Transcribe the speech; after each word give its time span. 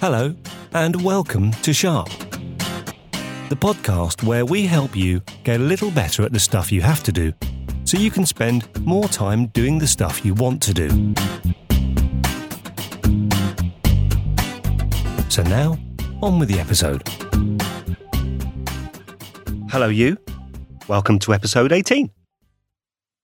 Hello, 0.00 0.34
and 0.72 1.04
welcome 1.04 1.50
to 1.50 1.74
Sharp, 1.74 2.08
the 3.50 3.54
podcast 3.54 4.22
where 4.22 4.46
we 4.46 4.64
help 4.64 4.96
you 4.96 5.20
get 5.44 5.60
a 5.60 5.62
little 5.62 5.90
better 5.90 6.22
at 6.22 6.32
the 6.32 6.40
stuff 6.40 6.72
you 6.72 6.80
have 6.80 7.02
to 7.02 7.12
do 7.12 7.34
so 7.84 7.98
you 7.98 8.10
can 8.10 8.24
spend 8.24 8.66
more 8.86 9.08
time 9.08 9.48
doing 9.48 9.78
the 9.78 9.86
stuff 9.86 10.24
you 10.24 10.32
want 10.32 10.62
to 10.62 10.72
do. 10.72 10.88
So 15.28 15.42
now, 15.42 15.76
on 16.22 16.38
with 16.38 16.48
the 16.48 16.58
episode. 16.58 17.06
Hello, 19.68 19.90
you. 19.90 20.16
Welcome 20.88 21.18
to 21.18 21.34
episode 21.34 21.72
18. 21.72 22.10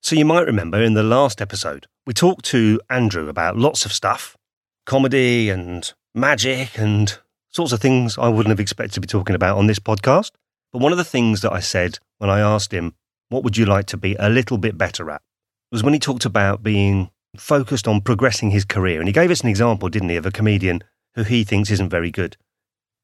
So, 0.02 0.14
you 0.14 0.26
might 0.26 0.44
remember 0.44 0.82
in 0.82 0.92
the 0.92 1.02
last 1.02 1.40
episode, 1.40 1.86
we 2.06 2.12
talked 2.12 2.44
to 2.46 2.78
Andrew 2.90 3.30
about 3.30 3.56
lots 3.56 3.86
of 3.86 3.94
stuff 3.94 4.36
comedy 4.84 5.50
and 5.50 5.92
magic 6.16 6.78
and 6.78 7.18
sorts 7.50 7.72
of 7.72 7.80
things 7.80 8.16
I 8.18 8.28
wouldn't 8.28 8.50
have 8.50 8.60
expected 8.60 8.94
to 8.94 9.00
be 9.00 9.06
talking 9.06 9.36
about 9.36 9.58
on 9.58 9.66
this 9.66 9.78
podcast. 9.78 10.32
But 10.72 10.80
one 10.80 10.92
of 10.92 10.98
the 10.98 11.04
things 11.04 11.42
that 11.42 11.52
I 11.52 11.60
said 11.60 11.98
when 12.18 12.30
I 12.30 12.40
asked 12.40 12.72
him, 12.72 12.94
What 13.28 13.44
would 13.44 13.56
you 13.56 13.66
like 13.66 13.86
to 13.86 13.96
be 13.96 14.16
a 14.18 14.28
little 14.28 14.58
bit 14.58 14.76
better 14.76 15.10
at? 15.10 15.22
was 15.70 15.82
when 15.82 15.92
he 15.92 16.00
talked 16.00 16.24
about 16.24 16.62
being 16.62 17.10
focused 17.36 17.86
on 17.86 18.00
progressing 18.00 18.50
his 18.50 18.64
career. 18.64 18.98
And 18.98 19.08
he 19.08 19.12
gave 19.12 19.30
us 19.30 19.42
an 19.42 19.48
example, 19.48 19.88
didn't 19.88 20.08
he, 20.08 20.16
of 20.16 20.24
a 20.24 20.30
comedian 20.30 20.82
who 21.14 21.22
he 21.22 21.44
thinks 21.44 21.70
isn't 21.70 21.90
very 21.90 22.10
good. 22.10 22.36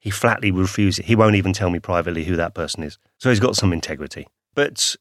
He 0.00 0.10
flatly 0.10 0.50
refuses. 0.50 1.04
He 1.04 1.14
won't 1.14 1.36
even 1.36 1.52
tell 1.52 1.70
me 1.70 1.78
privately 1.78 2.24
who 2.24 2.36
that 2.36 2.54
person 2.54 2.82
is. 2.82 2.98
So 3.18 3.28
he's 3.28 3.40
got 3.40 3.56
some 3.56 3.72
integrity. 3.72 4.26
But 4.54 4.96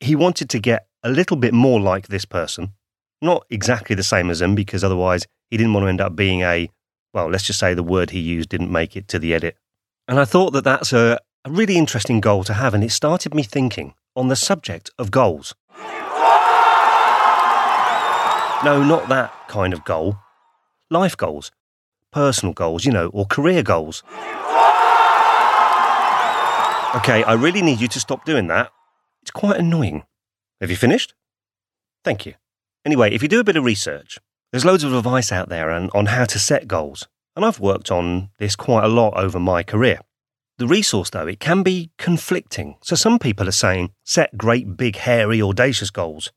he 0.00 0.16
wanted 0.16 0.50
to 0.50 0.58
get 0.58 0.86
a 1.02 1.10
little 1.10 1.36
bit 1.36 1.54
more 1.54 1.80
like 1.80 2.08
this 2.08 2.24
person. 2.24 2.72
Not 3.20 3.46
exactly 3.50 3.94
the 3.94 4.02
same 4.02 4.30
as 4.30 4.42
him, 4.42 4.54
because 4.54 4.82
otherwise 4.82 5.26
he 5.50 5.56
didn't 5.56 5.74
want 5.74 5.84
to 5.84 5.88
end 5.88 6.00
up 6.00 6.16
being 6.16 6.42
a 6.42 6.68
well, 7.12 7.28
let's 7.28 7.44
just 7.44 7.58
say 7.58 7.74
the 7.74 7.82
word 7.82 8.10
he 8.10 8.20
used 8.20 8.48
didn't 8.48 8.72
make 8.72 8.96
it 8.96 9.08
to 9.08 9.18
the 9.18 9.34
edit. 9.34 9.56
And 10.08 10.18
I 10.18 10.24
thought 10.24 10.52
that 10.52 10.64
that's 10.64 10.92
a, 10.92 11.18
a 11.44 11.50
really 11.50 11.76
interesting 11.76 12.20
goal 12.20 12.44
to 12.44 12.54
have, 12.54 12.74
and 12.74 12.82
it 12.82 12.90
started 12.90 13.34
me 13.34 13.42
thinking 13.42 13.94
on 14.16 14.28
the 14.28 14.36
subject 14.36 14.90
of 14.98 15.10
goals. 15.10 15.54
No, 18.64 18.84
not 18.84 19.08
that 19.08 19.32
kind 19.48 19.72
of 19.72 19.84
goal. 19.84 20.18
Life 20.88 21.16
goals, 21.16 21.50
personal 22.12 22.52
goals, 22.52 22.84
you 22.84 22.92
know, 22.92 23.08
or 23.08 23.26
career 23.26 23.62
goals. 23.62 24.02
Okay, 26.94 27.24
I 27.24 27.32
really 27.36 27.62
need 27.62 27.80
you 27.80 27.88
to 27.88 27.98
stop 27.98 28.24
doing 28.24 28.46
that. 28.48 28.70
It's 29.22 29.30
quite 29.30 29.58
annoying. 29.58 30.04
Have 30.60 30.70
you 30.70 30.76
finished? 30.76 31.14
Thank 32.04 32.26
you. 32.26 32.34
Anyway, 32.84 33.12
if 33.12 33.22
you 33.22 33.28
do 33.28 33.40
a 33.40 33.44
bit 33.44 33.56
of 33.56 33.64
research, 33.64 34.18
there's 34.52 34.66
loads 34.66 34.84
of 34.84 34.92
advice 34.92 35.32
out 35.32 35.48
there 35.48 35.70
on, 35.70 35.90
on 35.94 36.06
how 36.06 36.26
to 36.26 36.38
set 36.38 36.68
goals, 36.68 37.08
and 37.34 37.44
I've 37.44 37.58
worked 37.58 37.90
on 37.90 38.28
this 38.38 38.54
quite 38.54 38.84
a 38.84 38.88
lot 38.88 39.14
over 39.16 39.40
my 39.40 39.62
career. 39.62 40.00
The 40.58 40.66
resource, 40.66 41.08
though, 41.10 41.26
it 41.26 41.40
can 41.40 41.62
be 41.62 41.90
conflicting. 41.96 42.76
So 42.82 42.94
some 42.94 43.18
people 43.18 43.48
are 43.48 43.52
saying 43.52 43.90
set 44.04 44.36
great, 44.36 44.76
big, 44.76 44.96
hairy, 44.96 45.40
audacious 45.40 45.90
goals. 45.90 46.30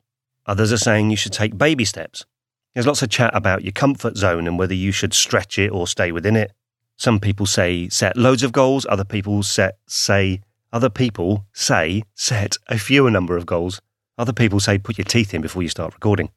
Others 0.45 0.71
are 0.71 0.77
saying 0.77 1.09
you 1.09 1.17
should 1.17 1.33
take 1.33 1.58
baby 1.58 1.83
steps. 1.83 2.25
There's 2.73 2.88
lots 2.88 3.02
of 3.02 3.09
chat 3.09 3.36
about 3.36 3.63
your 3.63 3.73
comfort 3.73 4.16
zone 4.16 4.47
and 4.47 4.58
whether 4.58 4.73
you 4.73 4.91
should 4.91 5.13
stretch 5.13 5.59
it 5.59 5.71
or 5.71 5.86
stay 5.86 6.11
within 6.11 6.38
it. 6.38 6.53
Some 6.97 7.19
people 7.19 7.45
say 7.45 7.89
set 7.89 8.16
loads 8.16 8.43
of 8.43 8.53
goals. 8.53 8.86
Other 8.89 9.03
people 9.03 9.43
set 9.43 9.77
say 9.88 10.41
other 10.71 10.89
people 10.89 11.45
say 11.53 12.03
set 12.16 12.55
a 12.67 12.77
fewer 12.77 13.11
number 13.11 13.36
of 13.36 13.45
goals. 13.45 13.81
Other 14.17 14.33
people 14.33 14.61
say 14.61 14.77
put 14.77 14.97
your 14.97 15.05
teeth 15.05 15.33
in 15.33 15.41
before 15.41 15.63
you 15.63 15.69
start 15.69 15.93
recording. 15.93 16.30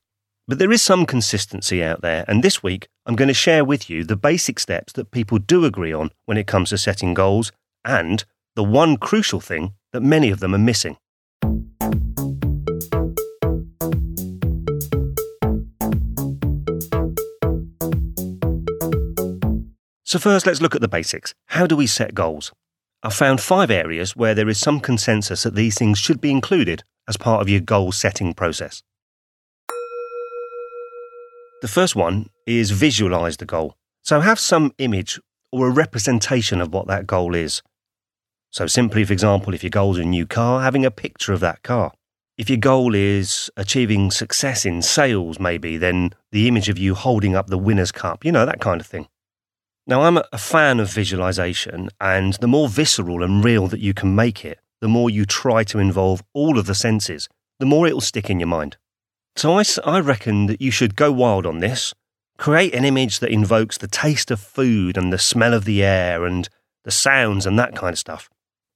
But 0.48 0.58
there 0.58 0.72
is 0.72 0.80
some 0.80 1.04
consistency 1.04 1.84
out 1.84 2.00
there, 2.00 2.24
and 2.26 2.42
this 2.42 2.62
week 2.62 2.88
I'm 3.04 3.16
going 3.16 3.28
to 3.28 3.34
share 3.34 3.66
with 3.66 3.90
you 3.90 4.02
the 4.02 4.16
basic 4.16 4.58
steps 4.58 4.94
that 4.94 5.10
people 5.10 5.38
do 5.38 5.66
agree 5.66 5.92
on 5.92 6.10
when 6.24 6.38
it 6.38 6.46
comes 6.46 6.70
to 6.70 6.78
setting 6.78 7.12
goals, 7.12 7.52
and 7.84 8.24
the 8.56 8.64
one 8.64 8.96
crucial 8.96 9.40
thing 9.40 9.74
that 9.92 10.00
many 10.00 10.30
of 10.30 10.40
them 10.40 10.54
are 10.54 10.58
missing. 10.58 10.96
So, 20.04 20.18
first, 20.18 20.46
let's 20.46 20.62
look 20.62 20.74
at 20.74 20.80
the 20.80 20.88
basics. 20.88 21.34
How 21.48 21.66
do 21.66 21.76
we 21.76 21.86
set 21.86 22.14
goals? 22.14 22.52
I've 23.02 23.12
found 23.12 23.42
five 23.42 23.70
areas 23.70 24.16
where 24.16 24.34
there 24.34 24.48
is 24.48 24.58
some 24.58 24.80
consensus 24.80 25.42
that 25.42 25.54
these 25.54 25.74
things 25.74 25.98
should 25.98 26.22
be 26.22 26.30
included 26.30 26.84
as 27.06 27.18
part 27.18 27.42
of 27.42 27.50
your 27.50 27.60
goal 27.60 27.92
setting 27.92 28.32
process. 28.32 28.82
The 31.60 31.68
first 31.68 31.96
one 31.96 32.30
is 32.46 32.70
visualize 32.70 33.36
the 33.38 33.46
goal. 33.46 33.74
So 34.02 34.20
have 34.20 34.38
some 34.38 34.72
image 34.78 35.20
or 35.50 35.68
a 35.68 35.72
representation 35.72 36.60
of 36.60 36.72
what 36.72 36.86
that 36.86 37.06
goal 37.06 37.34
is. 37.34 37.62
So 38.50 38.66
simply, 38.66 39.04
for 39.04 39.12
example, 39.12 39.54
if 39.54 39.62
your 39.62 39.70
goal 39.70 39.92
is 39.92 39.98
a 39.98 40.04
new 40.04 40.26
car, 40.26 40.62
having 40.62 40.86
a 40.86 40.90
picture 40.90 41.32
of 41.32 41.40
that 41.40 41.62
car. 41.62 41.92
If 42.36 42.48
your 42.48 42.58
goal 42.58 42.94
is 42.94 43.50
achieving 43.56 44.12
success 44.12 44.64
in 44.64 44.82
sales, 44.82 45.40
maybe, 45.40 45.76
then 45.76 46.12
the 46.30 46.46
image 46.46 46.68
of 46.68 46.78
you 46.78 46.94
holding 46.94 47.34
up 47.34 47.48
the 47.48 47.58
winner's 47.58 47.90
cup, 47.90 48.24
you 48.24 48.30
know, 48.30 48.46
that 48.46 48.60
kind 48.60 48.80
of 48.80 48.86
thing. 48.86 49.08
Now, 49.88 50.02
I'm 50.02 50.18
a 50.18 50.38
fan 50.38 50.78
of 50.78 50.92
visualization, 50.92 51.88
and 52.00 52.34
the 52.34 52.46
more 52.46 52.68
visceral 52.68 53.24
and 53.24 53.42
real 53.42 53.66
that 53.68 53.80
you 53.80 53.94
can 53.94 54.14
make 54.14 54.44
it, 54.44 54.60
the 54.80 54.86
more 54.86 55.10
you 55.10 55.24
try 55.24 55.64
to 55.64 55.80
involve 55.80 56.22
all 56.32 56.58
of 56.58 56.66
the 56.66 56.74
senses, 56.74 57.28
the 57.58 57.66
more 57.66 57.88
it 57.88 57.94
will 57.94 58.00
stick 58.00 58.30
in 58.30 58.38
your 58.38 58.48
mind. 58.48 58.76
So 59.38 59.56
I, 59.56 59.62
I 59.84 60.00
reckon 60.00 60.46
that 60.46 60.60
you 60.60 60.72
should 60.72 60.96
go 60.96 61.12
wild 61.12 61.46
on 61.46 61.60
this. 61.60 61.94
Create 62.38 62.74
an 62.74 62.84
image 62.84 63.20
that 63.20 63.30
invokes 63.30 63.78
the 63.78 63.86
taste 63.86 64.32
of 64.32 64.40
food 64.40 64.96
and 64.96 65.12
the 65.12 65.18
smell 65.18 65.54
of 65.54 65.64
the 65.64 65.84
air 65.84 66.26
and 66.26 66.48
the 66.82 66.90
sounds 66.90 67.46
and 67.46 67.56
that 67.56 67.76
kind 67.76 67.92
of 67.92 68.00
stuff. 68.00 68.28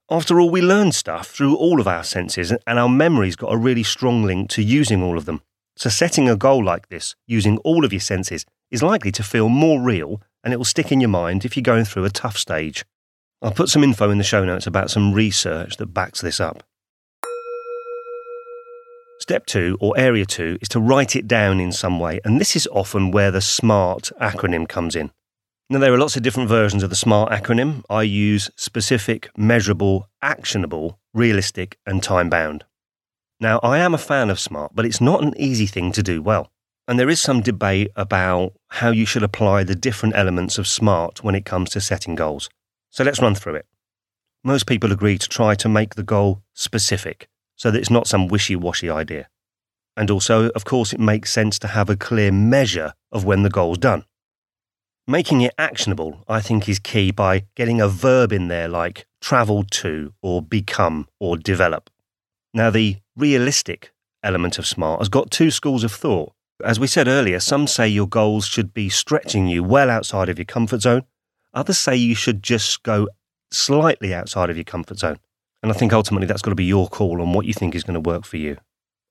After 0.09 0.39
all, 0.39 0.51
we 0.51 0.63
learn 0.63 0.93
stuff 0.93 1.27
through 1.27 1.57
all 1.57 1.81
of 1.81 1.89
our 1.89 2.05
senses, 2.05 2.53
and 2.53 2.79
our 2.79 2.89
memory's 2.89 3.35
got 3.35 3.53
a 3.53 3.57
really 3.57 3.83
strong 3.83 4.23
link 4.23 4.51
to 4.51 4.63
using 4.63 5.03
all 5.03 5.19
of 5.19 5.25
them. 5.25 5.43
So, 5.75 5.91
setting 5.91 6.29
a 6.29 6.37
goal 6.37 6.65
like 6.65 6.91
this, 6.91 7.17
using 7.27 7.59
all 7.65 7.85
of 7.85 7.93
your 7.93 7.99
senses, 7.99 8.47
is 8.71 8.85
likely 8.85 9.11
to 9.11 9.25
feel 9.25 9.49
more 9.49 9.81
real 9.81 10.23
and 10.45 10.55
it 10.55 10.59
will 10.59 10.65
stick 10.65 10.93
in 10.93 11.01
your 11.01 11.11
mind 11.11 11.45
if 11.45 11.57
you're 11.57 11.63
going 11.63 11.87
through 11.87 12.05
a 12.05 12.11
tough 12.11 12.39
stage. 12.39 12.85
I'll 13.43 13.51
put 13.51 13.69
some 13.69 13.83
info 13.83 14.11
in 14.11 14.19
the 14.19 14.23
show 14.23 14.45
notes 14.45 14.69
about 14.69 14.93
some 14.93 15.13
research 15.13 15.77
that 15.79 15.87
backs 15.87 16.21
this 16.21 16.39
up. 16.39 16.63
Step 19.23 19.47
two, 19.47 19.79
or 19.81 19.97
area 19.97 20.27
two, 20.27 20.59
is 20.61 20.69
to 20.69 20.81
write 20.81 21.15
it 21.15 21.29
down 21.29 21.61
in 21.61 21.71
some 21.71 22.01
way, 22.01 22.19
and 22.25 22.41
this 22.41 22.57
is 22.57 22.67
often 22.73 23.13
where 23.13 23.31
the 23.31 23.41
SMART 23.41 24.11
acronym 24.21 24.69
comes 24.69 24.97
in. 24.97 25.13
Now, 25.71 25.79
there 25.79 25.95
are 25.95 25.99
lots 25.99 26.17
of 26.17 26.25
different 26.25 26.49
versions 26.49 26.83
of 26.83 26.91
the 26.91 26.97
SMART 26.97 27.31
acronym. 27.31 27.85
I 27.89 28.03
use 28.03 28.51
specific, 28.57 29.31
measurable, 29.37 30.09
actionable, 30.23 30.99
realistic, 31.15 31.79
and 31.87 32.03
time 32.03 32.31
bound. 32.31 32.65
Now, 33.39 33.61
I 33.63 33.79
am 33.79 33.95
a 33.95 33.99
fan 33.99 34.29
of 34.29 34.41
SMART, 34.41 34.73
but 34.75 34.85
it's 34.85 35.01
not 35.01 35.23
an 35.23 35.35
easy 35.37 35.67
thing 35.67 35.93
to 35.93 36.03
do 36.03 36.21
well. 36.21 36.51
And 36.89 36.99
there 36.99 37.09
is 37.09 37.21
some 37.21 37.43
debate 37.43 37.93
about 37.95 38.55
how 38.71 38.91
you 38.91 39.07
should 39.07 39.23
apply 39.23 39.63
the 39.63 39.77
different 39.77 40.17
elements 40.17 40.59
of 40.59 40.67
SMART 40.67 41.23
when 41.23 41.37
it 41.37 41.45
comes 41.45 41.71
to 41.71 41.81
setting 41.81 42.17
goals. 42.17 42.51
So 42.91 43.05
let's 43.05 43.23
run 43.23 43.37
through 43.37 43.55
it. 43.55 43.67
Most 44.43 44.67
people 44.67 44.91
agree 44.91 45.17
to 45.17 45.29
try 45.29 45.55
to 45.55 45.69
make 45.69 45.95
the 45.95 46.03
goal 46.03 46.43
specific 46.55 47.29
so 47.63 47.71
that 47.71 47.79
it's 47.79 47.91
not 47.91 48.09
some 48.09 48.27
wishy 48.27 48.57
washy 48.57 48.91
idea. 48.91 49.29
And 49.97 50.11
also, 50.11 50.49
of 50.49 50.65
course, 50.65 50.93
it 50.93 50.99
makes 50.99 51.33
sense 51.33 51.61
to 51.61 51.69
have 51.69 51.89
a 51.89 51.95
clear 51.95 52.33
measure 52.33 52.93
of 53.13 53.25
when 53.25 53.45
the 53.45 53.51
goal's 53.51 53.79
done. 53.79 54.05
Making 55.07 55.43
it 55.43 55.55
actionable, 55.57 56.25
I 56.27 56.41
think, 56.41 56.69
is 56.69 56.81
key 56.81 57.13
by 57.13 57.45
getting 57.55 57.81
a 57.81 57.87
verb 57.87 58.33
in 58.33 58.49
there 58.49 58.67
like 58.67 59.07
travel 59.21 59.63
to, 59.63 60.13
or 60.23 60.43
become, 60.43 61.07
or 61.21 61.37
develop. 61.37 61.89
Now, 62.53 62.71
the 62.71 62.97
realistic 63.17 63.93
element 64.25 64.59
of 64.59 64.67
SMART 64.67 64.99
has 64.99 65.09
got 65.09 65.31
two 65.31 65.53
schools 65.53 65.85
of 65.85 65.93
thought. 65.93 66.33
As 66.65 66.81
we 66.81 66.89
said 66.89 67.07
earlier, 67.07 67.39
some 67.39 67.69
say 67.69 67.87
your 67.87 68.09
goals 68.09 68.45
should 68.45 68.75
be 68.75 68.89
stretching 68.89 69.47
you 69.47 69.63
well 69.63 69.89
outside 69.89 70.29
of 70.29 70.37
your 70.37 70.47
comfort 70.47 70.83
zone. 70.83 71.05
Others 71.55 71.79
say 71.79 71.95
you 71.95 72.17
should 72.17 72.43
just 72.43 72.83
go 72.83 73.07
slightly 73.53 74.13
outside 74.13 74.51
of 74.51 74.57
your 74.57 74.65
comfort 74.65 74.99
zone. 74.99 75.21
And 75.63 75.71
I 75.71 75.75
think 75.75 75.93
ultimately 75.93 76.27
that's 76.27 76.43
got 76.43 76.51
to 76.51 76.57
be 76.57 76.65
your 76.65 76.89
call 76.89 77.23
on 77.23 77.33
what 77.33 77.47
you 77.47 77.55
think 77.55 77.75
is 77.75 77.85
going 77.85 77.95
to 77.95 78.09
work 78.09 78.25
for 78.25 78.37
you. 78.37 78.57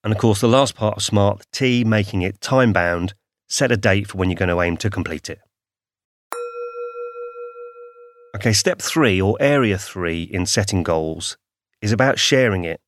And 0.04 0.12
of 0.12 0.20
course, 0.20 0.42
the 0.42 0.48
last 0.48 0.76
part 0.76 0.98
of 0.98 1.04
SMART, 1.04 1.46
T, 1.52 1.84
making 1.84 2.24
it 2.24 2.42
time 2.42 2.74
bound, 2.74 3.14
set 3.48 3.72
a 3.72 3.78
date 3.78 4.08
for 4.08 4.18
when 4.18 4.30
you're 4.30 4.38
going 4.38 4.50
to 4.50 4.62
aim 4.62 4.78
to 4.78 4.90
complete 4.90 5.30
it. 5.30 5.40
Okay, 8.36 8.54
step 8.54 8.82
three, 8.82 9.22
or 9.22 9.38
area 9.40 9.78
three 9.78 10.24
in 10.24 10.46
setting 10.46 10.84
goals, 10.84 11.38
is 11.82 11.92
about 11.92 12.18
sharing 12.18 12.64
it. 12.64 12.80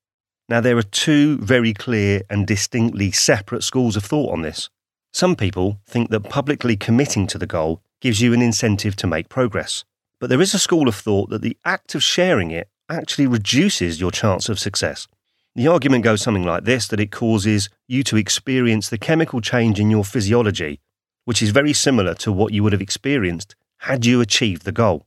Now, 0.49 0.61
there 0.61 0.77
are 0.77 0.83
two 0.83 1.37
very 1.37 1.73
clear 1.73 2.21
and 2.29 2.47
distinctly 2.47 3.11
separate 3.11 3.63
schools 3.63 3.95
of 3.95 4.03
thought 4.03 4.31
on 4.31 4.41
this. 4.41 4.69
Some 5.13 5.35
people 5.35 5.79
think 5.85 6.09
that 6.09 6.29
publicly 6.29 6.75
committing 6.75 7.27
to 7.27 7.37
the 7.37 7.45
goal 7.45 7.81
gives 8.01 8.19
you 8.19 8.33
an 8.33 8.41
incentive 8.41 8.95
to 8.97 9.07
make 9.07 9.29
progress. 9.29 9.85
But 10.19 10.29
there 10.29 10.41
is 10.41 10.53
a 10.53 10.59
school 10.59 10.87
of 10.87 10.95
thought 10.95 11.29
that 11.29 11.41
the 11.41 11.57
act 11.65 11.93
of 11.93 12.03
sharing 12.03 12.51
it 12.51 12.67
actually 12.89 13.27
reduces 13.27 13.99
your 13.99 14.11
chance 14.11 14.49
of 14.49 14.59
success. 14.59 15.07
The 15.55 15.67
argument 15.67 16.03
goes 16.03 16.21
something 16.21 16.45
like 16.45 16.63
this 16.63 16.87
that 16.87 16.99
it 16.99 17.11
causes 17.11 17.69
you 17.87 18.03
to 18.03 18.17
experience 18.17 18.89
the 18.89 18.97
chemical 18.97 19.39
change 19.39 19.79
in 19.79 19.91
your 19.91 20.03
physiology, 20.03 20.79
which 21.25 21.41
is 21.41 21.51
very 21.51 21.73
similar 21.73 22.13
to 22.15 22.31
what 22.31 22.53
you 22.53 22.63
would 22.63 22.73
have 22.73 22.81
experienced 22.81 23.55
had 23.83 24.05
you 24.05 24.21
achieved 24.21 24.63
the 24.63 24.71
goal? 24.71 25.05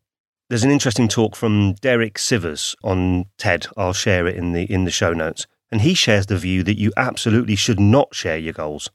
There's 0.51 0.63
an 0.63 0.71
interesting 0.71 1.09
talk 1.09 1.35
from 1.35 1.73
Derek 1.81 2.17
Sivers 2.17 2.77
on 2.85 3.25
TED. 3.39 3.69
I'll 3.75 3.95
share 3.95 4.27
it 4.27 4.37
in 4.37 4.53
the 4.53 4.71
in 4.71 4.85
the 4.85 4.91
show 4.91 5.15
notes. 5.15 5.47
And 5.73 5.81
he 5.81 5.95
shares 5.95 6.27
the 6.27 6.37
view 6.37 6.63
that 6.63 6.79
you 6.79 6.93
absolutely 6.95 7.57
should 7.57 7.81
not 7.81 8.15
share 8.15 8.37
your 8.37 8.53
goals. 8.53 8.91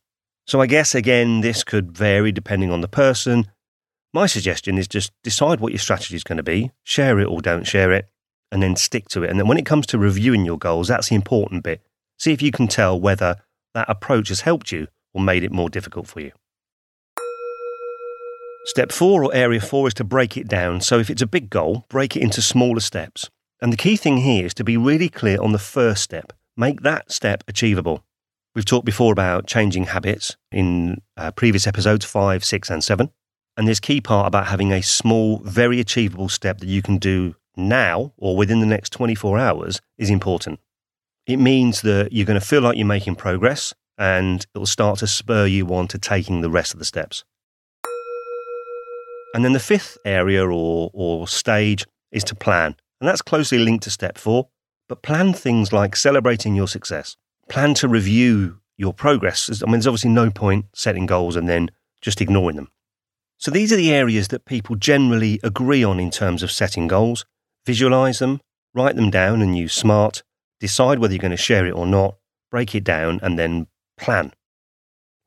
So 0.46 0.62
I 0.62 0.68
guess 0.68 0.94
again 0.94 1.42
this 1.42 1.64
could 1.64 1.98
vary 1.98 2.32
depending 2.32 2.70
on 2.72 2.82
the 2.82 2.88
person. 2.88 3.48
My 4.14 4.28
suggestion 4.28 4.78
is 4.78 4.88
just 4.88 5.12
decide 5.24 5.60
what 5.60 5.72
your 5.72 5.80
strategy 5.80 6.16
is 6.16 6.24
going 6.24 6.38
to 6.38 6.44
be, 6.44 6.70
share 6.84 7.20
it 7.20 7.26
or 7.26 7.42
don't 7.42 7.66
share 7.66 7.92
it, 7.92 8.08
and 8.52 8.62
then 8.62 8.76
stick 8.76 9.08
to 9.10 9.24
it. 9.24 9.30
And 9.30 9.40
then 9.40 9.48
when 9.48 9.58
it 9.58 9.66
comes 9.66 9.88
to 9.88 9.98
reviewing 9.98 10.46
your 10.46 10.58
goals, 10.58 10.88
that's 10.88 11.10
the 11.10 11.16
important 11.16 11.64
bit. 11.64 11.82
See 12.20 12.34
if 12.34 12.42
you 12.42 12.52
can 12.52 12.68
tell 12.68 13.00
whether 13.00 13.38
that 13.74 13.90
approach 13.90 14.30
has 14.30 14.42
helped 14.42 14.72
you 14.72 14.88
or 15.14 15.22
made 15.22 15.44
it 15.44 15.52
more 15.52 15.70
difficult 15.70 16.08
for 16.08 16.20
you. 16.20 16.32
Step 18.66 18.92
four 18.92 19.24
or 19.24 19.34
area 19.34 19.60
four 19.60 19.88
is 19.88 19.94
to 19.96 20.04
break 20.04 20.38
it 20.38 20.48
down. 20.48 20.82
So 20.82 21.00
if 21.00 21.10
it's 21.10 21.22
a 21.22 21.28
big 21.28 21.50
goal, 21.50 21.86
break 21.90 22.16
it 22.16 22.22
into 22.22 22.42
smaller 22.42 22.80
steps. 22.80 23.30
And 23.60 23.74
the 23.74 23.78
key 23.78 23.96
thing 23.96 24.18
here 24.18 24.46
is 24.46 24.54
to 24.56 24.64
be 24.64 24.78
really 24.78 25.10
clear 25.10 25.42
on 25.42 25.52
the 25.52 25.60
first 25.60 26.04
step. 26.04 26.34
Make 26.56 26.82
that 26.82 27.12
step 27.12 27.44
achievable. 27.48 28.04
We've 28.54 28.66
talked 28.66 28.86
before 28.86 29.14
about 29.14 29.48
changing 29.48 29.86
habits 29.86 30.36
in 30.52 31.02
uh, 31.18 31.32
previous 31.32 31.66
episodes 31.66 32.06
five, 32.06 32.44
six, 32.44 32.70
and 32.70 32.84
seven. 32.84 33.12
And 33.58 33.68
this 33.68 33.80
key 33.80 34.02
part 34.02 34.28
about 34.28 34.48
having 34.48 34.72
a 34.72 34.82
small, 34.82 35.40
very 35.40 35.80
achievable 35.80 36.30
step 36.30 36.60
that 36.60 36.68
you 36.68 36.82
can 36.82 36.98
do 36.98 37.36
now 37.56 38.14
or 38.18 38.36
within 38.36 38.60
the 38.60 38.66
next 38.66 38.92
24 38.92 39.38
hours 39.38 39.82
is 39.98 40.10
important. 40.10 40.60
It 41.28 41.38
means 41.38 41.82
that 41.82 42.12
you're 42.12 42.26
going 42.26 42.40
to 42.40 42.46
feel 42.46 42.62
like 42.62 42.78
you're 42.78 42.86
making 42.86 43.16
progress 43.16 43.74
and 43.98 44.46
it'll 44.56 44.66
start 44.66 45.00
to 45.00 45.08
spur 45.08 45.46
you 45.46 45.68
on 45.74 45.88
to 45.90 46.00
taking 46.00 46.42
the 46.42 46.50
rest 46.50 46.74
of 46.74 46.80
the 46.80 46.86
steps. 46.86 47.24
And 49.34 49.46
then 49.46 49.54
the 49.54 49.60
fifth 49.60 49.98
area 50.04 50.46
or, 50.46 50.90
or 50.94 51.28
stage 51.28 51.86
is 52.12 52.24
to 52.26 52.36
plan. 52.36 52.76
And 53.00 53.08
that's 53.08 53.22
closely 53.22 53.60
linked 53.60 53.84
to 53.86 53.90
step 53.90 54.18
four. 54.18 54.50
But 54.90 55.04
plan 55.04 55.34
things 55.34 55.72
like 55.72 55.96
celebrating 55.96 56.56
your 56.56 56.68
success. 56.68 57.16
Plan 57.48 57.74
to 57.76 57.88
review 57.88 58.60
your 58.78 58.94
progress. 58.94 59.50
I 59.62 59.66
mean, 59.66 59.74
there's 59.74 59.88
obviously 59.88 60.10
no 60.10 60.30
point 60.30 60.66
setting 60.74 61.06
goals 61.06 61.36
and 61.36 61.48
then 61.48 61.70
just 62.02 62.20
ignoring 62.20 62.56
them. 62.56 62.70
So 63.38 63.52
these 63.52 63.72
are 63.72 63.78
the 63.78 63.94
areas 63.94 64.28
that 64.30 64.46
people 64.46 64.76
generally 64.76 65.40
agree 65.44 65.84
on 65.84 66.00
in 66.00 66.12
terms 66.12 66.44
of 66.44 66.52
setting 66.52 66.88
goals. 66.88 67.26
Visualize 67.66 68.20
them, 68.20 68.42
write 68.74 68.96
them 68.96 69.10
down 69.10 69.42
and 69.42 69.58
use 69.58 69.74
SMART, 69.74 70.24
decide 70.60 71.00
whether 71.00 71.14
you're 71.14 71.22
going 71.22 71.32
to 71.32 71.38
share 71.38 71.66
it 71.66 71.76
or 71.76 71.86
not, 71.86 72.16
break 72.50 72.74
it 72.76 72.84
down, 72.84 73.20
and 73.22 73.38
then 73.38 73.68
plan. 73.98 74.34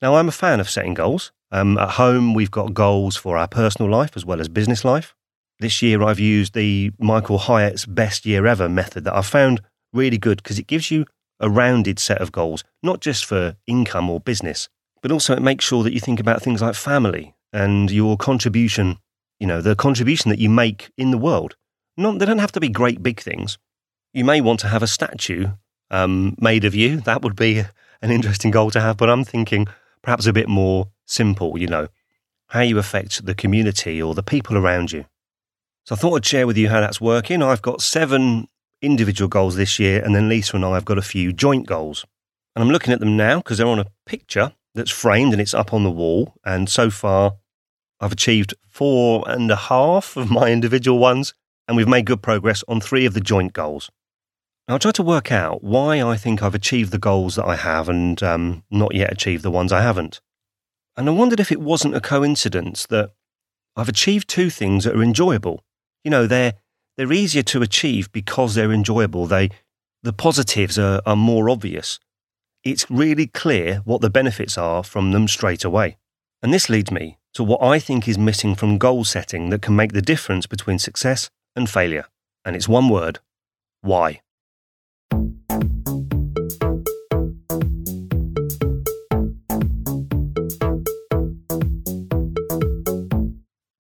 Now, 0.03 0.17
I'm 0.17 0.29
a 0.29 0.33
fan 0.33 0.61
of 0.61 0.69
setting 0.69 0.95
goals. 0.95 1.33
Um, 1.51 1.79
at 1.79 1.91
home, 1.91 2.35
we've 2.35 2.51
got 2.51 2.75
goals 2.75 3.17
for 3.17 3.37
our 3.37 3.49
personal 3.49 3.91
life 3.91 4.13
as 4.17 4.25
well 4.25 4.41
as 4.41 4.49
business 4.49 4.85
life. 4.85 5.15
This 5.61 5.83
year, 5.83 6.03
I've 6.03 6.19
used 6.19 6.55
the 6.55 6.93
Michael 6.99 7.39
Hyatt's 7.39 7.87
best 7.87 8.27
year 8.27 8.47
ever 8.47 8.69
method 8.69 9.05
that 9.05 9.15
I've 9.15 9.27
found 9.27 9.63
really 9.93 10.19
good 10.19 10.43
because 10.43 10.59
it 10.59 10.67
gives 10.67 10.91
you 10.91 11.07
a 11.41 11.49
rounded 11.49 11.99
set 11.99 12.21
of 12.21 12.33
goals, 12.33 12.65
not 12.83 13.01
just 13.01 13.25
for 13.25 13.57
income 13.67 14.11
or 14.11 14.21
business, 14.21 14.69
but 15.01 15.13
also 15.13 15.35
it 15.35 15.43
makes 15.43 15.65
sure 15.65 15.83
that 15.85 15.93
you 15.93 16.01
think 16.01 16.19
about 16.19 16.43
things 16.43 16.61
like 16.61 16.75
family 16.75 17.35
and 17.53 17.91
your 17.91 18.17
contribution, 18.17 18.99
you 19.39 19.47
know, 19.47 19.61
the 19.61 19.77
contribution 19.77 20.31
that 20.31 20.41
you 20.41 20.51
make 20.51 20.91
in 20.99 21.13
the 21.13 21.19
world. 21.19 21.57
Not, 21.97 22.19
they 22.19 22.27
don't 22.27 22.39
have 22.39 22.53
to 22.53 22.61
be 22.61 22.69
great 22.69 23.03
big 23.03 23.21
things. 23.21 23.59
You 24.13 24.25
may 24.25 24.41
want 24.41 24.61
to 24.61 24.69
have 24.69 24.83
a 24.83 24.87
statue 24.87 25.49
um, 25.91 26.37
made 26.39 26.65
of 26.65 26.75
you. 26.75 27.01
That 27.01 27.23
would 27.23 27.37
be 27.37 27.65
an 28.03 28.11
interesting 28.11 28.51
goal 28.51 28.71
to 28.73 28.81
have, 28.81 28.97
but 28.97 29.11
I'm 29.11 29.25
thinking 29.25 29.67
perhaps 30.03 30.27
a 30.27 30.33
bit 30.33 30.49
more 30.49 30.89
simple, 31.07 31.59
you 31.59 31.67
know, 31.67 31.89
how 32.49 32.61
you 32.61 32.79
affect 32.79 33.25
the 33.25 33.35
community 33.35 34.01
or 34.01 34.15
the 34.15 34.23
people 34.23 34.57
around 34.57 34.93
you. 34.93 35.07
So 35.85 35.95
I 35.95 35.99
thought 35.99 36.17
I'd 36.17 36.27
share 36.27 36.47
with 36.47 36.57
you 36.57 36.69
how 36.69 36.81
that's 36.81 37.01
working. 37.01 37.43
I've 37.43 37.63
got 37.63 37.83
seven 37.83 38.49
individual 38.81 39.29
goals 39.29 39.57
this 39.57 39.79
year, 39.79 40.03
and 40.03 40.15
then 40.15 40.29
Lisa 40.29 40.57
and 40.57 40.65
I 40.65 40.75
have 40.75 40.85
got 40.85 40.99
a 40.99 41.03
few 41.03 41.33
joint 41.33 41.67
goals. 41.67 42.05
And 42.55 42.63
I'm 42.63 42.71
looking 42.71 42.93
at 42.93 43.01
them 43.01 43.17
now 43.17 43.39
because 43.39 43.59
they're 43.59 43.67
on 43.67 43.81
a 43.81 43.91
picture 44.07 44.53
that's 44.75 44.91
framed 44.91 45.33
and 45.33 45.41
it's 45.41 45.55
up 45.55 45.73
on 45.73 45.83
the 45.83 45.91
wall. 45.91 46.35
And 46.45 46.69
so 46.69 46.91
far, 46.91 47.37
I've 48.01 48.13
achieved 48.13 48.55
four 48.69 49.25
and 49.27 49.51
a 49.51 49.57
half 49.57 50.17
of 50.17 50.31
my 50.31 50.51
individual 50.53 50.99
ones, 50.99 51.35
and 51.67 51.77
we've 51.77 51.89
made 51.89 52.07
good 52.07 52.23
progress 52.23 52.63
on 52.69 52.81
three 52.81 53.07
of 53.07 53.15
the 53.15 53.21
joint 53.21 53.53
goals. 53.53 53.91
Now, 54.69 54.77
I 54.77 54.79
try 54.79 54.93
to 54.93 55.03
work 55.03 55.31
out 55.31 55.63
why 55.63 56.03
I 56.03 56.17
think 56.17 56.43
I've 56.43 56.55
achieved 56.55 56.91
the 56.91 56.99
goals 56.99 57.37
that 57.37 57.45
I 57.45 57.57
have 57.57 57.89
and 57.89 58.23
um, 58.23 58.65
not 58.71 58.95
yet 58.95 59.13
achieved 59.13 59.43
the 59.43 59.51
ones 59.51 59.73
I 59.73 59.83
haven't. 59.83 60.21
And 60.97 61.09
I 61.09 61.13
wondered 61.13 61.41
if 61.41 61.53
it 61.53 61.61
wasn't 61.61 61.97
a 61.97 62.01
coincidence 62.01 62.87
that 62.87 63.11
I've 63.77 63.89
achieved 63.89 64.29
two 64.29 64.49
things 64.49 64.85
that 64.85 64.97
are 64.97 65.03
enjoyable. 65.03 65.63
You 66.03 66.11
know, 66.11 66.27
they're, 66.27 66.55
they're 66.97 67.13
easier 67.13 67.43
to 67.43 67.63
achieve 67.63 68.11
because 68.13 68.55
they're 68.55 68.73
enjoyable. 68.73 69.27
They, 69.27 69.51
the 70.03 70.13
positives 70.13 70.79
are, 70.79 71.03
are 71.05 71.17
more 71.17 71.51
obvious. 71.51 71.99
It's 72.63 72.91
really 72.91 73.27
clear 73.27 73.83
what 73.85 74.01
the 74.01 74.09
benefits 74.09 74.57
are 74.57 74.83
from 74.83 75.13
them 75.13 75.29
straight 75.29 75.65
away. 75.65 75.99
And 76.43 76.55
this 76.55 76.71
leads 76.71 76.91
me 76.91 77.19
to 77.35 77.45
what 77.45 77.63
I 77.63 77.79
think 77.79 78.09
is 78.09 78.17
missing 78.17 78.55
from 78.55 78.79
goal 78.79 79.05
setting 79.05 79.51
that 79.51 79.61
can 79.61 79.77
make 79.77 79.93
the 79.93 80.01
difference 80.01 80.47
between 80.47 80.79
success 80.79 81.29
and 81.57 81.69
failure. 81.69 82.07
And 82.45 82.57
it's 82.57 82.69
one 82.69 82.89
word 82.89 83.21
why. 83.81 84.21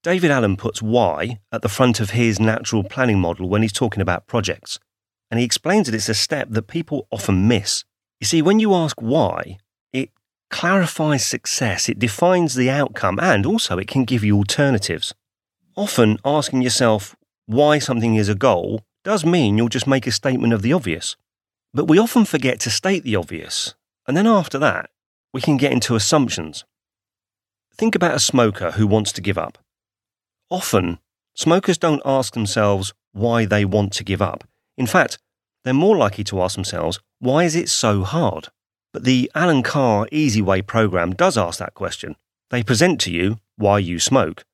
David 0.04 0.30
Allen 0.30 0.56
puts 0.56 0.82
why 0.82 1.40
at 1.50 1.62
the 1.62 1.68
front 1.68 1.98
of 1.98 2.10
his 2.10 2.38
natural 2.38 2.84
planning 2.84 3.18
model 3.18 3.48
when 3.48 3.62
he's 3.62 3.72
talking 3.72 4.02
about 4.02 4.26
projects. 4.26 4.78
And 5.30 5.40
he 5.40 5.46
explains 5.46 5.86
that 5.86 5.94
it's 5.94 6.10
a 6.10 6.14
step 6.14 6.48
that 6.50 6.68
people 6.68 7.08
often 7.10 7.48
miss. 7.48 7.84
You 8.20 8.26
see, 8.26 8.42
when 8.42 8.60
you 8.60 8.74
ask 8.74 9.00
why, 9.00 9.56
it 9.94 10.10
clarifies 10.50 11.24
success, 11.24 11.88
it 11.88 11.98
defines 11.98 12.54
the 12.54 12.68
outcome, 12.68 13.18
and 13.18 13.46
also 13.46 13.78
it 13.78 13.88
can 13.88 14.04
give 14.04 14.22
you 14.22 14.36
alternatives. 14.36 15.14
Often 15.74 16.18
asking 16.22 16.60
yourself 16.60 17.16
why 17.46 17.78
something 17.78 18.14
is 18.16 18.28
a 18.28 18.34
goal 18.34 18.82
does 19.04 19.24
mean 19.24 19.56
you'll 19.56 19.68
just 19.68 19.86
make 19.86 20.06
a 20.06 20.12
statement 20.12 20.52
of 20.52 20.62
the 20.62 20.72
obvious. 20.72 21.16
But 21.72 21.88
we 21.88 21.98
often 21.98 22.24
forget 22.24 22.60
to 22.60 22.70
state 22.70 23.02
the 23.02 23.16
obvious, 23.16 23.74
and 24.06 24.16
then 24.16 24.26
after 24.26 24.58
that, 24.58 24.90
we 25.32 25.40
can 25.40 25.56
get 25.56 25.72
into 25.72 25.96
assumptions. 25.96 26.64
Think 27.76 27.94
about 27.94 28.14
a 28.14 28.20
smoker 28.20 28.72
who 28.72 28.86
wants 28.86 29.12
to 29.12 29.20
give 29.20 29.36
up. 29.36 29.58
Often, 30.48 30.98
smokers 31.34 31.76
don't 31.76 32.02
ask 32.04 32.34
themselves 32.34 32.92
why 33.12 33.44
they 33.44 33.64
want 33.64 33.92
to 33.94 34.04
give 34.04 34.22
up. 34.22 34.44
In 34.76 34.86
fact, 34.86 35.18
they're 35.64 35.74
more 35.74 35.96
likely 35.96 36.24
to 36.24 36.40
ask 36.40 36.54
themselves, 36.54 37.00
why 37.18 37.44
is 37.44 37.56
it 37.56 37.68
so 37.68 38.02
hard? 38.04 38.48
But 38.92 39.04
the 39.04 39.30
Allen 39.34 39.62
Carr 39.62 40.06
Easy 40.12 40.40
Way 40.40 40.62
program 40.62 41.14
does 41.14 41.36
ask 41.36 41.58
that 41.58 41.74
question. 41.74 42.14
They 42.50 42.62
present 42.62 43.00
to 43.02 43.12
you 43.12 43.38
why 43.56 43.80
you 43.80 43.98
smoke. 43.98 44.44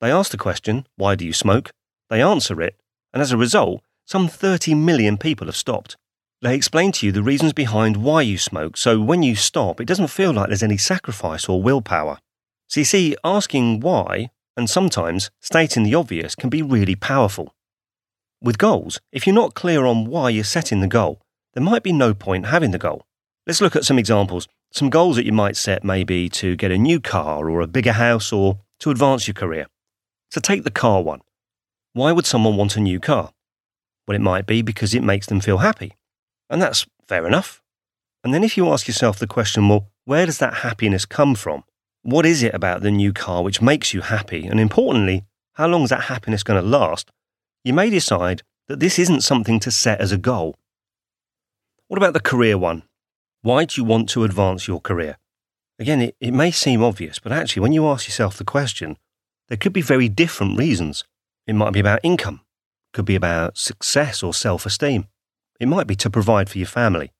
They 0.00 0.12
ask 0.12 0.30
the 0.30 0.36
question, 0.36 0.86
why 0.96 1.16
do 1.16 1.26
you 1.26 1.32
smoke? 1.32 1.72
They 2.14 2.22
answer 2.22 2.62
it, 2.62 2.76
and 3.12 3.20
as 3.20 3.32
a 3.32 3.36
result, 3.36 3.82
some 4.04 4.28
30 4.28 4.72
million 4.74 5.18
people 5.18 5.48
have 5.48 5.56
stopped. 5.56 5.96
They 6.42 6.54
explain 6.54 6.92
to 6.92 7.06
you 7.06 7.10
the 7.10 7.24
reasons 7.24 7.52
behind 7.52 7.96
why 7.96 8.22
you 8.22 8.38
smoke, 8.38 8.76
so 8.76 9.00
when 9.00 9.24
you 9.24 9.34
stop, 9.34 9.80
it 9.80 9.88
doesn't 9.88 10.14
feel 10.14 10.30
like 10.30 10.46
there's 10.46 10.62
any 10.62 10.76
sacrifice 10.76 11.48
or 11.48 11.60
willpower. 11.60 12.18
So 12.68 12.78
you 12.78 12.84
see, 12.84 13.16
asking 13.24 13.80
why 13.80 14.30
and 14.56 14.70
sometimes 14.70 15.32
stating 15.40 15.82
the 15.82 15.96
obvious 15.96 16.36
can 16.36 16.50
be 16.50 16.62
really 16.62 16.94
powerful. 16.94 17.52
With 18.40 18.58
goals, 18.58 19.00
if 19.10 19.26
you're 19.26 19.34
not 19.34 19.54
clear 19.54 19.84
on 19.84 20.04
why 20.04 20.28
you're 20.28 20.44
setting 20.44 20.82
the 20.82 20.86
goal, 20.86 21.20
there 21.54 21.64
might 21.64 21.82
be 21.82 21.92
no 21.92 22.14
point 22.14 22.46
having 22.46 22.70
the 22.70 22.78
goal. 22.78 23.04
Let's 23.44 23.60
look 23.60 23.74
at 23.74 23.84
some 23.84 23.98
examples. 23.98 24.46
Some 24.70 24.88
goals 24.88 25.16
that 25.16 25.26
you 25.26 25.32
might 25.32 25.56
set 25.56 25.82
may 25.82 26.04
be 26.04 26.28
to 26.28 26.54
get 26.54 26.70
a 26.70 26.78
new 26.78 27.00
car 27.00 27.50
or 27.50 27.60
a 27.60 27.66
bigger 27.66 27.94
house 27.94 28.32
or 28.32 28.60
to 28.78 28.92
advance 28.92 29.26
your 29.26 29.34
career. 29.34 29.66
So 30.30 30.40
take 30.40 30.62
the 30.62 30.70
car 30.70 31.02
one. 31.02 31.20
Why 31.94 32.10
would 32.10 32.26
someone 32.26 32.56
want 32.56 32.76
a 32.76 32.80
new 32.80 32.98
car? 32.98 33.32
Well, 34.06 34.16
it 34.16 34.20
might 34.20 34.46
be 34.46 34.62
because 34.62 34.94
it 34.94 35.02
makes 35.04 35.28
them 35.28 35.40
feel 35.40 35.58
happy. 35.58 35.92
And 36.50 36.60
that's 36.60 36.86
fair 37.06 37.24
enough. 37.24 37.62
And 38.24 38.34
then 38.34 38.42
if 38.42 38.56
you 38.56 38.68
ask 38.68 38.88
yourself 38.88 39.18
the 39.18 39.28
question, 39.28 39.68
well, 39.68 39.88
where 40.04 40.26
does 40.26 40.38
that 40.38 40.54
happiness 40.54 41.06
come 41.06 41.36
from? 41.36 41.62
What 42.02 42.26
is 42.26 42.42
it 42.42 42.52
about 42.52 42.82
the 42.82 42.90
new 42.90 43.12
car 43.12 43.44
which 43.44 43.62
makes 43.62 43.94
you 43.94 44.00
happy? 44.00 44.44
And 44.44 44.58
importantly, 44.58 45.24
how 45.52 45.68
long 45.68 45.84
is 45.84 45.90
that 45.90 46.04
happiness 46.04 46.42
going 46.42 46.60
to 46.60 46.68
last? 46.68 47.12
You 47.62 47.72
may 47.72 47.90
decide 47.90 48.42
that 48.66 48.80
this 48.80 48.98
isn't 48.98 49.20
something 49.20 49.60
to 49.60 49.70
set 49.70 50.00
as 50.00 50.10
a 50.10 50.18
goal. 50.18 50.56
What 51.86 51.98
about 51.98 52.12
the 52.12 52.20
career 52.20 52.58
one? 52.58 52.82
Why 53.42 53.66
do 53.66 53.80
you 53.80 53.84
want 53.84 54.08
to 54.10 54.24
advance 54.24 54.66
your 54.66 54.80
career? 54.80 55.18
Again, 55.78 56.00
it, 56.00 56.16
it 56.20 56.32
may 56.32 56.50
seem 56.50 56.82
obvious, 56.82 57.20
but 57.20 57.30
actually, 57.30 57.62
when 57.62 57.72
you 57.72 57.86
ask 57.86 58.08
yourself 58.08 58.36
the 58.36 58.44
question, 58.44 58.96
there 59.48 59.58
could 59.58 59.72
be 59.72 59.82
very 59.82 60.08
different 60.08 60.58
reasons. 60.58 61.04
It 61.46 61.54
might 61.54 61.72
be 61.72 61.80
about 61.80 62.00
income, 62.02 62.40
could 62.92 63.04
be 63.04 63.16
about 63.16 63.58
success 63.58 64.22
or 64.22 64.32
self 64.32 64.64
esteem. 64.64 65.06
It 65.60 65.68
might 65.68 65.86
be 65.86 65.96
to 65.96 66.10
provide 66.10 66.48
for 66.48 66.58
your 66.58 66.66
family. 66.66 67.12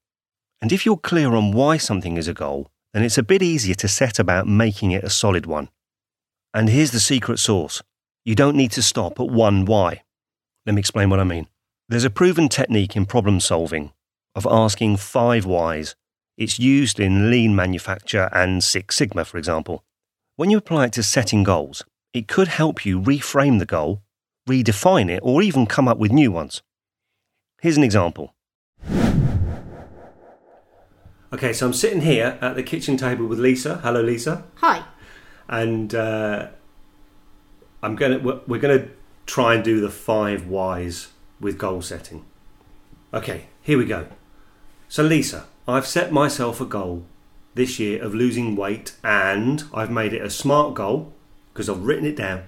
And 0.61 0.71
if 0.71 0.85
you're 0.85 0.97
clear 0.97 1.35
on 1.35 1.51
why 1.51 1.77
something 1.77 2.17
is 2.17 2.27
a 2.27 2.33
goal, 2.33 2.71
then 2.93 3.03
it's 3.03 3.17
a 3.17 3.23
bit 3.23 3.43
easier 3.43 3.75
to 3.75 3.87
set 3.87 4.19
about 4.19 4.47
making 4.47 4.91
it 4.91 5.03
a 5.03 5.09
solid 5.09 5.45
one. 5.45 5.69
And 6.53 6.69
here's 6.69 6.91
the 6.91 6.99
secret 6.99 7.39
sauce 7.39 7.83
You 8.23 8.35
don't 8.35 8.55
need 8.55 8.71
to 8.71 8.81
stop 8.81 9.19
at 9.19 9.29
one 9.29 9.65
why. 9.65 10.03
Let 10.65 10.73
me 10.73 10.79
explain 10.79 11.09
what 11.09 11.19
I 11.19 11.25
mean. 11.25 11.47
There's 11.87 12.05
a 12.05 12.09
proven 12.09 12.49
technique 12.49 12.95
in 12.95 13.05
problem 13.05 13.39
solving 13.39 13.91
of 14.33 14.47
asking 14.49 14.97
five 14.97 15.45
whys. 15.45 15.95
It's 16.37 16.57
used 16.57 16.99
in 16.99 17.29
lean 17.29 17.55
manufacture 17.55 18.29
and 18.31 18.63
Six 18.63 18.95
Sigma, 18.95 19.23
for 19.23 19.37
example. 19.37 19.83
When 20.35 20.49
you 20.49 20.57
apply 20.57 20.85
it 20.85 20.93
to 20.93 21.03
setting 21.03 21.43
goals, 21.43 21.83
it 22.13 22.27
could 22.27 22.47
help 22.47 22.85
you 22.85 22.99
reframe 22.99 23.59
the 23.59 23.65
goal, 23.65 24.01
redefine 24.47 25.09
it, 25.09 25.19
or 25.23 25.41
even 25.41 25.65
come 25.65 25.87
up 25.87 25.97
with 25.97 26.11
new 26.11 26.31
ones. 26.31 26.61
Here's 27.61 27.77
an 27.77 27.83
example. 27.83 28.33
Okay, 31.33 31.51
so 31.51 31.65
I'm 31.65 31.73
sitting 31.73 32.01
here 32.01 32.37
at 32.41 32.55
the 32.55 32.63
kitchen 32.63 32.95
table 32.95 33.25
with 33.25 33.39
Lisa. 33.39 33.77
Hello, 33.77 34.01
Lisa. 34.01 34.45
Hi. 34.55 34.83
And 35.49 35.93
uh, 35.93 36.47
I'm 37.83 37.95
gonna 37.95 38.19
we're 38.19 38.39
we're 38.47 38.59
gonna 38.59 38.87
try 39.25 39.55
and 39.55 39.63
do 39.63 39.81
the 39.81 39.89
five 39.89 40.47
whys 40.47 41.09
with 41.39 41.57
goal 41.57 41.81
setting. 41.81 42.25
Okay, 43.13 43.47
here 43.61 43.77
we 43.77 43.85
go. 43.85 44.07
So, 44.87 45.03
Lisa, 45.03 45.45
I've 45.67 45.87
set 45.87 46.11
myself 46.11 46.61
a 46.61 46.65
goal 46.65 47.05
this 47.55 47.79
year 47.79 48.01
of 48.01 48.13
losing 48.13 48.55
weight, 48.55 48.95
and 49.03 49.63
I've 49.73 49.91
made 49.91 50.13
it 50.13 50.21
a 50.21 50.29
smart 50.29 50.73
goal 50.73 51.13
because 51.53 51.69
I've 51.69 51.83
written 51.83 52.05
it 52.05 52.15
down, 52.15 52.43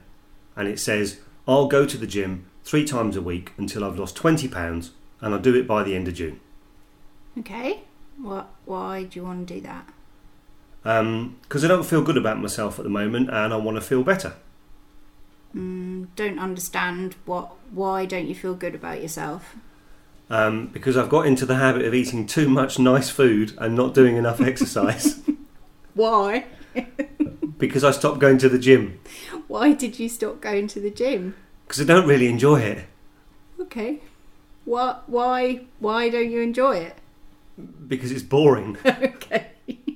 and 0.55 0.67
it 0.67 0.79
says 0.79 1.19
I'll 1.47 1.67
go 1.67 1.85
to 1.85 1.97
the 1.97 2.07
gym 2.07 2.45
three 2.63 2.83
times 2.83 3.15
a 3.15 3.21
week 3.21 3.53
until 3.57 3.83
I've 3.85 3.97
lost 3.97 4.15
20 4.17 4.47
pounds, 4.49 4.91
and 5.21 5.33
I'll 5.33 5.39
do 5.39 5.55
it 5.55 5.65
by 5.65 5.83
the 5.83 5.95
end 5.95 6.07
of 6.07 6.15
June. 6.15 6.39
Okay. 7.39 7.81
What? 8.21 8.49
Why 8.65 9.03
do 9.03 9.19
you 9.19 9.25
want 9.25 9.47
to 9.47 9.53
do 9.55 9.61
that? 9.61 9.87
Because 10.83 11.63
I 11.63 11.67
don't 11.67 11.85
feel 11.85 12.01
good 12.01 12.17
about 12.17 12.39
myself 12.39 12.79
at 12.79 12.83
the 12.83 12.89
moment, 12.89 13.29
and 13.29 13.53
I 13.53 13.57
want 13.57 13.75
to 13.75 13.81
feel 13.81 14.03
better. 14.03 14.33
Mm, 15.55 16.07
don't 16.15 16.39
understand 16.39 17.15
what. 17.25 17.51
Why 17.71 18.05
don't 18.05 18.27
you 18.27 18.35
feel 18.35 18.53
good 18.53 18.75
about 18.75 19.01
yourself? 19.01 19.55
Um, 20.29 20.67
because 20.67 20.97
I've 20.97 21.09
got 21.09 21.25
into 21.25 21.45
the 21.45 21.55
habit 21.55 21.85
of 21.85 21.93
eating 21.93 22.25
too 22.25 22.49
much 22.49 22.79
nice 22.79 23.09
food 23.09 23.53
and 23.57 23.75
not 23.75 23.93
doing 23.93 24.17
enough 24.17 24.41
exercise. 24.41 25.19
Why? 25.93 26.45
because 27.57 27.83
I 27.83 27.91
stopped 27.91 28.19
going 28.19 28.37
to 28.39 28.49
the 28.49 28.59
gym 28.59 28.99
Why 29.57 29.73
did 29.73 29.97
you 29.97 30.07
stop 30.07 30.39
going 30.39 30.67
to 30.67 30.79
the 30.79 30.91
gym? 30.91 31.33
because 31.63 31.81
I 31.81 31.85
don't 31.85 32.07
really 32.07 32.27
enjoy 32.27 32.59
it. 32.59 32.85
Okay. 33.59 34.01
What? 34.65 35.09
Why? 35.09 35.61
Why 35.79 36.09
don't 36.09 36.29
you 36.29 36.41
enjoy 36.41 36.77
it? 36.77 36.95
because 37.87 38.11
it's 38.11 38.21
boring. 38.21 38.77
okay. 38.85 39.47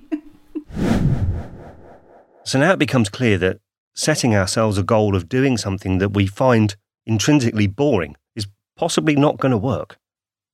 So 2.44 2.58
now 2.60 2.72
it 2.72 2.80
becomes 2.80 3.08
clear 3.08 3.38
that 3.38 3.60
setting 3.94 4.36
ourselves 4.36 4.80
a 4.80 4.84
goal 4.84 5.15
of 5.15 5.30
doing 5.30 5.58
something 5.58 6.00
that 6.00 6.10
we 6.10 6.25
find 6.25 6.75
intrinsically 7.06 7.68
boring 7.68 8.15
is 8.36 8.48
possibly 8.75 9.15
not 9.15 9.38
going 9.38 9.51
to 9.51 9.60
work. 9.60 10.00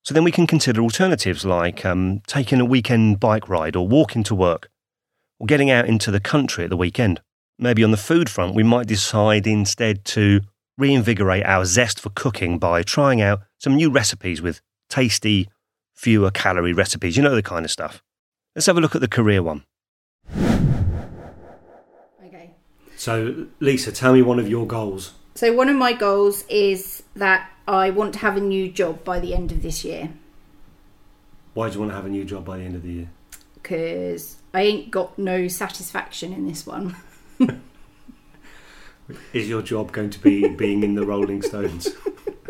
So 0.04 0.12
then 0.12 0.22
we 0.22 0.30
can 0.30 0.46
consider 0.46 0.82
alternatives 0.82 1.46
like 1.46 1.86
um, 1.86 2.20
taking 2.26 2.60
a 2.60 2.66
weekend 2.66 3.20
bike 3.20 3.48
ride 3.48 3.74
or 3.74 3.88
walking 3.88 4.22
to 4.24 4.34
work 4.34 4.68
or 5.40 5.46
getting 5.46 5.70
out 5.70 5.86
into 5.86 6.10
the 6.10 6.20
country 6.20 6.64
at 6.64 6.70
the 6.70 6.76
weekend. 6.76 7.22
Maybe 7.58 7.82
on 7.82 7.90
the 7.90 7.96
food 7.96 8.30
front, 8.30 8.54
we 8.54 8.62
might 8.62 8.86
decide 8.86 9.46
instead 9.46 10.04
to 10.06 10.40
reinvigorate 10.76 11.44
our 11.44 11.64
zest 11.64 11.98
for 11.98 12.10
cooking 12.10 12.58
by 12.58 12.82
trying 12.84 13.20
out 13.20 13.40
some 13.58 13.74
new 13.74 13.90
recipes 13.90 14.40
with 14.40 14.60
tasty, 14.88 15.48
fewer 15.92 16.30
calorie 16.30 16.72
recipes. 16.72 17.16
You 17.16 17.24
know 17.24 17.34
the 17.34 17.42
kind 17.42 17.64
of 17.64 17.70
stuff. 17.70 18.00
Let's 18.54 18.66
have 18.66 18.78
a 18.78 18.80
look 18.80 18.94
at 18.94 19.00
the 19.00 19.08
career 19.08 19.42
one. 19.42 19.64
Okay. 22.24 22.50
So, 22.96 23.46
Lisa, 23.58 23.90
tell 23.90 24.12
me 24.12 24.22
one 24.22 24.38
of 24.38 24.48
your 24.48 24.66
goals. 24.66 25.14
So 25.34 25.52
one 25.52 25.68
of 25.68 25.76
my 25.76 25.92
goals 25.92 26.44
is 26.48 27.02
that 27.16 27.50
I 27.66 27.90
want 27.90 28.12
to 28.14 28.18
have 28.20 28.36
a 28.36 28.40
new 28.40 28.70
job 28.70 29.02
by 29.04 29.18
the 29.20 29.34
end 29.34 29.52
of 29.52 29.62
this 29.62 29.84
year 29.84 30.10
Why 31.54 31.68
do 31.68 31.74
you 31.74 31.80
want 31.80 31.92
to 31.92 31.96
have 31.96 32.06
a 32.06 32.08
new 32.08 32.24
job 32.24 32.44
by 32.44 32.58
the 32.58 32.64
end 32.64 32.76
of 32.76 32.82
the 32.82 32.92
year? 32.92 33.08
because 33.54 34.36
I 34.54 34.62
ain't 34.62 34.90
got 34.90 35.18
no 35.18 35.46
satisfaction 35.48 36.32
in 36.32 36.46
this 36.46 36.66
one. 36.66 36.96
Is 39.32 39.48
your 39.48 39.62
job 39.62 39.92
going 39.92 40.10
to 40.10 40.18
be 40.18 40.48
being 40.48 40.82
in 40.82 40.94
the 40.94 41.06
Rolling 41.06 41.40
Stones? 41.42 41.88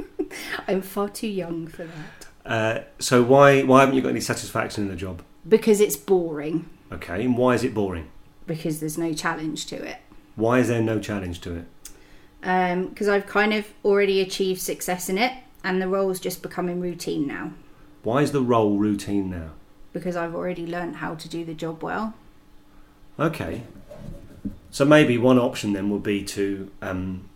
I'm 0.69 0.83
far 0.83 1.09
too 1.09 1.29
young 1.29 1.67
for 1.69 1.85
that 1.85 2.27
Uh, 2.45 2.83
so 2.99 3.23
why 3.23 3.63
why 3.63 3.81
haven't 3.81 3.95
you 3.95 4.03
got 4.03 4.11
any 4.11 4.21
satisfaction 4.21 4.85
in 4.85 4.91
the 4.91 4.97
job? 4.97 5.23
because 5.49 5.81
it's 5.81 5.97
boring. 5.97 6.69
Okay, 6.93 7.25
and 7.25 7.37
why 7.37 7.55
is 7.55 7.65
it 7.65 7.73
boring? 7.75 8.09
Because 8.47 8.81
there's 8.81 8.99
no 8.99 9.13
challenge 9.15 9.67
to 9.67 9.77
it. 9.77 9.99
Why 10.37 10.59
is 10.59 10.69
there 10.69 10.83
no 10.83 10.99
challenge 11.01 11.41
to 11.43 11.55
it? 11.55 11.65
because 12.41 13.09
I've 13.09 13.27
kind 13.27 13.53
of 13.53 13.67
already 13.85 14.21
achieved 14.21 14.61
success 14.61 15.09
in 15.09 15.19
it, 15.19 15.33
and 15.65 15.81
the 15.83 15.89
role's 15.89 16.21
just 16.21 16.43
becoming 16.43 16.81
routine 16.81 17.27
now. 17.27 17.53
Why 18.03 18.23
is 18.23 18.33
the 18.33 18.43
role 18.43 18.79
routine 18.79 19.29
now? 19.31 19.51
Because 19.93 20.17
I've 20.17 20.35
already 20.35 20.67
learnt 20.67 20.97
how 20.97 21.15
to 21.17 21.29
do 21.29 21.45
the 21.45 21.55
job 21.55 21.83
well. 21.83 22.15
Okay, 23.19 23.63
so 24.71 24.85
maybe 24.85 25.17
one 25.19 25.39
option 25.39 25.73
then 25.73 25.91
would 25.91 26.03
be 26.03 26.23
to 26.25 26.71
um, 26.83 27.29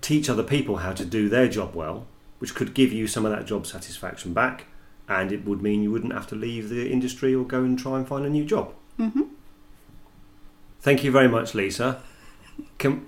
teach 0.00 0.28
other 0.30 0.42
people 0.42 0.76
how 0.78 0.92
to 0.92 1.04
do 1.04 1.28
their 1.28 1.48
job 1.48 1.74
well, 1.74 2.06
which 2.38 2.54
could 2.54 2.74
give 2.74 2.92
you 2.92 3.06
some 3.06 3.24
of 3.26 3.32
that 3.32 3.46
job 3.46 3.66
satisfaction 3.66 4.32
back, 4.32 4.66
and 5.08 5.32
it 5.32 5.44
would 5.44 5.62
mean 5.62 5.82
you 5.82 5.90
wouldn't 5.90 6.12
have 6.12 6.26
to 6.28 6.34
leave 6.34 6.68
the 6.68 6.90
industry 6.90 7.34
or 7.34 7.44
go 7.44 7.62
and 7.62 7.78
try 7.78 7.98
and 7.98 8.08
find 8.08 8.24
a 8.24 8.30
new 8.30 8.44
job. 8.44 8.72
hmm 8.96 9.22
Thank 10.82 11.04
you 11.04 11.10
very 11.10 11.28
much, 11.28 11.54
Lisa. 11.54 12.00
Can 12.78 13.04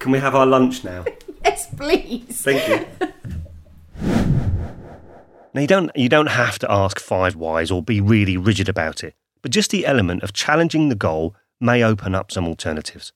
can 0.00 0.12
we 0.12 0.18
have 0.18 0.34
our 0.34 0.46
lunch 0.46 0.84
now? 0.84 1.04
Yes, 1.44 1.68
please. 1.74 2.42
Thank 2.42 2.68
you. 2.68 2.86
Now 5.54 5.60
you 5.62 5.66
don't 5.66 5.90
you 5.94 6.08
don't 6.10 6.26
have 6.28 6.58
to 6.58 6.70
ask 6.70 7.00
five 7.00 7.34
whys 7.36 7.70
or 7.70 7.82
be 7.82 8.00
really 8.00 8.36
rigid 8.36 8.68
about 8.68 9.02
it, 9.02 9.14
but 9.40 9.52
just 9.52 9.70
the 9.70 9.86
element 9.86 10.22
of 10.22 10.32
challenging 10.34 10.90
the 10.90 10.94
goal 10.94 11.34
may 11.60 11.82
open 11.82 12.14
up 12.14 12.30
some 12.30 12.46
alternatives. 12.46 13.12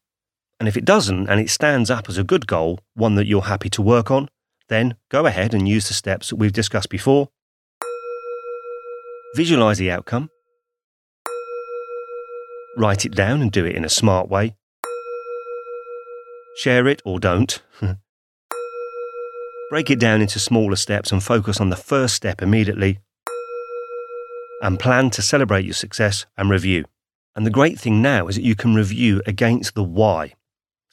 And 0.59 0.69
if 0.69 0.77
it 0.77 0.85
doesn't 0.85 1.29
and 1.29 1.41
it 1.41 1.51
stands 1.51 1.91
up 1.91 2.09
as 2.09 2.19
a 2.19 2.25
good 2.25 2.47
goal, 2.47 2.81
one 2.95 3.15
that 3.15 3.27
you're 3.27 3.43
happy 3.43 3.71
to 3.71 3.83
work 3.83 4.11
on, 4.11 4.29
then 4.69 4.95
go 5.09 5.27
ahead 5.27 5.55
and 5.55 5.69
use 5.69 5.89
the 5.89 5.95
steps 5.95 6.31
that 6.31 6.37
we've 6.37 6.53
discussed 6.53 6.91
before. 6.91 7.31
Visualize 9.35 9.79
the 9.79 9.91
outcome. 9.91 10.29
Write 12.77 13.05
it 13.05 13.15
down 13.15 13.43
and 13.43 13.51
do 13.51 13.65
it 13.65 13.75
in 13.75 13.85
a 13.85 13.89
smart 13.89 14.29
way. 14.29 14.55
Share 16.57 16.87
it 16.87 17.01
or 17.05 17.19
don't. 17.19 17.63
Break 19.71 19.91
it 19.91 19.99
down 19.99 20.21
into 20.21 20.39
smaller 20.39 20.77
steps 20.77 21.11
and 21.11 21.23
focus 21.23 21.61
on 21.61 21.71
the 21.71 21.77
first 21.77 22.15
step 22.15 22.43
immediately. 22.43 22.99
And 24.63 24.79
plan 24.79 25.11
to 25.11 25.23
celebrate 25.23 25.65
your 25.65 25.75
success 25.75 26.27
and 26.37 26.51
review. 26.51 26.85
And 27.35 27.47
the 27.47 27.51
great 27.51 27.79
thing 27.79 28.03
now 28.03 28.29
is 28.29 28.37
that 28.37 28.43
you 28.43 28.55
can 28.55 28.75
review 28.75 29.23
against 29.27 29.75
the 29.75 29.85
why. 29.85 30.35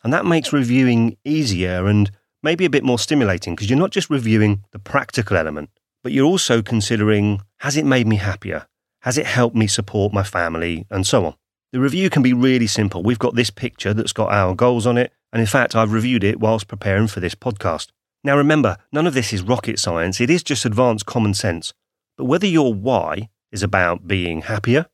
And 0.04 0.14
that 0.14 0.26
makes 0.26 0.54
reviewing 0.54 1.18
easier 1.26 1.88
and 1.88 2.12
maybe 2.44 2.66
a 2.66 2.70
bit 2.70 2.84
more 2.84 3.00
stimulating 3.00 3.56
because 3.56 3.70
you're 3.70 3.80
not 3.80 3.92
just 3.92 4.10
reviewing 4.10 4.64
the 4.72 4.80
practical 4.80 5.36
element, 5.36 5.70
but 6.04 6.12
you're 6.12 6.26
also 6.26 6.62
considering 6.62 7.42
has 7.58 7.76
it 7.76 7.86
made 7.86 8.08
me 8.08 8.18
happier? 8.18 8.68
Has 9.02 9.18
it 9.18 9.26
helped 9.26 9.56
me 9.56 9.68
support 9.68 10.14
my 10.14 10.24
family? 10.24 10.86
And 10.90 11.06
so 11.06 11.26
on. 11.26 11.36
The 11.74 11.80
review 11.80 12.10
can 12.10 12.22
be 12.22 12.34
really 12.34 12.68
simple. 12.68 13.04
We've 13.04 13.20
got 13.20 13.36
this 13.36 13.50
picture 13.50 13.94
that's 13.94 14.14
got 14.14 14.32
our 14.32 14.56
goals 14.56 14.88
on 14.88 14.98
it. 14.98 15.12
And 15.34 15.42
in 15.42 15.48
fact, 15.48 15.76
I've 15.76 15.92
reviewed 15.92 16.24
it 16.24 16.40
whilst 16.40 16.68
preparing 16.68 17.08
for 17.08 17.20
this 17.20 17.36
podcast. 17.36 17.88
Now 18.24 18.38
remember, 18.38 18.78
none 18.92 19.08
of 19.08 19.14
this 19.14 19.34
is 19.34 19.42
rocket 19.42 19.80
science, 19.80 20.22
it 20.22 20.30
is 20.30 20.44
just 20.44 20.66
advanced 20.66 21.06
common 21.06 21.34
sense. 21.34 21.74
But 22.18 22.26
whether 22.26 22.48
your 22.48 22.74
why 22.74 23.30
is 23.52 23.64
about 23.64 24.08
being 24.08 24.42
happier, 24.44 24.88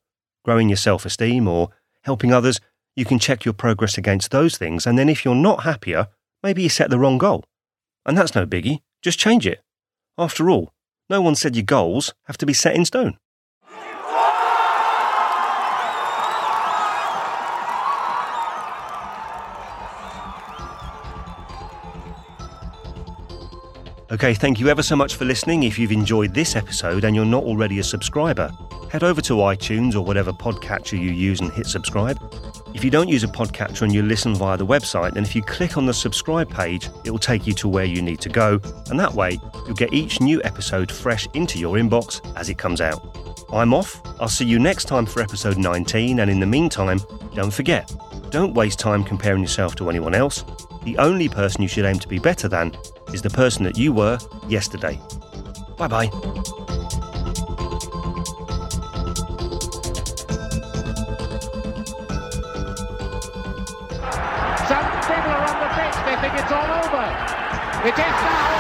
growing 0.44 0.70
your 0.70 0.78
self 0.78 1.06
esteem, 1.06 1.48
or 1.48 1.70
helping 2.04 2.34
others, 2.34 2.60
you 2.96 3.06
can 3.06 3.20
check 3.20 3.46
your 3.46 3.54
progress 3.54 3.98
against 3.98 4.32
those 4.32 4.58
things. 4.58 4.86
And 4.86 4.98
then 4.98 5.10
if 5.10 5.26
you're 5.26 5.36
not 5.36 5.64
happier, 5.64 6.08
maybe 6.42 6.64
you 6.64 6.70
set 6.70 6.90
the 6.90 7.00
wrong 7.00 7.18
goal. 7.18 7.44
And 8.06 8.18
that's 8.18 8.36
no 8.36 8.46
biggie, 8.46 8.82
just 9.02 9.20
change 9.20 9.48
it. 9.48 9.64
After 10.18 10.50
all, 10.50 10.74
no 11.10 11.22
one 11.22 11.36
said 11.36 11.56
your 11.56 11.64
goals 11.64 12.14
have 12.26 12.38
to 12.38 12.46
be 12.46 12.54
set 12.54 12.76
in 12.76 12.86
stone. 12.86 13.18
Okay, 24.12 24.36
thank 24.36 24.60
you 24.60 24.70
ever 24.70 24.84
so 24.84 24.96
much 24.96 25.16
for 25.16 25.26
listening. 25.26 25.64
If 25.64 25.80
you've 25.80 25.92
enjoyed 25.92 26.36
this 26.36 26.56
episode 26.56 27.04
and 27.04 27.16
you're 27.16 27.26
not 27.26 27.44
already 27.44 27.80
a 27.80 27.84
subscriber, 27.84 28.52
head 28.94 29.04
over 29.04 29.22
to 29.22 29.34
iTunes 29.38 29.96
or 29.96 30.02
whatever 30.02 30.32
podcatcher 30.32 31.00
you 31.00 31.10
use 31.10 31.42
and 31.42 31.52
hit 31.52 31.66
subscribe. 31.66 32.20
If 32.76 32.84
you 32.84 32.92
don't 32.92 33.10
use 33.10 33.24
a 33.24 33.28
podcatcher 33.28 33.82
and 33.82 33.92
you 33.92 34.04
listen 34.04 34.36
via 34.36 34.56
the 34.56 34.68
website, 34.68 35.16
then 35.16 35.24
if 35.24 35.36
you 35.36 35.42
click 35.42 35.78
on 35.78 35.88
the 35.88 35.94
subscribe 35.96 36.48
page, 36.48 36.90
it 37.04 37.10
will 37.10 37.18
take 37.18 37.48
you 37.48 37.54
to 37.54 37.68
where 37.68 37.86
you 37.86 38.04
need 38.04 38.22
to 38.22 38.30
go, 38.30 38.60
and 38.92 39.00
that 39.00 39.12
way 39.12 39.40
you'll 39.66 39.74
get 39.74 39.94
each 39.94 40.22
new 40.22 40.40
episode 40.44 40.92
fresh 40.92 41.28
into 41.34 41.58
your 41.58 41.78
inbox 41.78 42.22
as 42.38 42.50
it 42.50 42.60
comes 42.60 42.82
out. 42.82 43.18
I'm 43.52 43.74
off. 43.74 44.00
I'll 44.20 44.30
see 44.30 44.46
you 44.46 44.60
next 44.60 44.86
time 44.86 45.08
for 45.08 45.24
episode 45.24 45.58
19, 45.58 46.20
and 46.20 46.30
in 46.30 46.40
the 46.40 46.46
meantime, 46.46 47.02
don't 47.34 47.52
forget, 47.52 47.92
don't 48.30 48.54
waste 48.54 48.78
time 48.78 49.04
comparing 49.04 49.42
yourself 49.42 49.74
to 49.78 49.90
anyone 49.90 50.14
else. 50.14 50.46
the 50.84 50.98
only 51.00 51.30
person 51.30 51.62
you 51.62 51.68
should 51.68 51.86
aim 51.86 51.98
to 51.98 52.08
be 52.08 52.20
better 52.20 52.48
than 52.48 52.78
is 53.12 53.22
the 53.24 53.30
person 53.30 53.64
that 53.64 53.78
you 53.78 53.92
were 53.92 54.20
yesterday. 54.48 55.00
Bye 55.78 55.88
bye. 55.88 56.43
It 67.86 67.90
is 67.90 67.98
now. 68.00 68.53